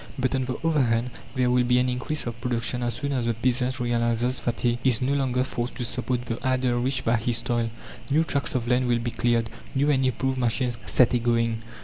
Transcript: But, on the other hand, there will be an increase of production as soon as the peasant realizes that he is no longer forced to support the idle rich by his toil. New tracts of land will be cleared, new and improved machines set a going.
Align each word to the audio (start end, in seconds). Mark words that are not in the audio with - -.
But, 0.17 0.33
on 0.33 0.45
the 0.45 0.55
other 0.67 0.81
hand, 0.81 1.11
there 1.35 1.51
will 1.51 1.63
be 1.63 1.77
an 1.77 1.87
increase 1.87 2.25
of 2.25 2.41
production 2.41 2.81
as 2.81 2.95
soon 2.95 3.11
as 3.11 3.25
the 3.25 3.35
peasant 3.35 3.79
realizes 3.79 4.39
that 4.39 4.61
he 4.61 4.79
is 4.83 4.99
no 4.99 5.13
longer 5.13 5.43
forced 5.43 5.75
to 5.75 5.85
support 5.85 6.25
the 6.25 6.39
idle 6.41 6.79
rich 6.81 7.05
by 7.05 7.17
his 7.17 7.43
toil. 7.43 7.69
New 8.09 8.23
tracts 8.23 8.55
of 8.55 8.67
land 8.67 8.87
will 8.87 8.97
be 8.97 9.11
cleared, 9.11 9.51
new 9.75 9.91
and 9.91 10.03
improved 10.03 10.39
machines 10.39 10.79
set 10.87 11.13
a 11.13 11.19
going. 11.19 11.61